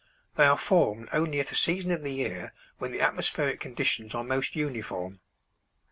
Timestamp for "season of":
1.55-2.01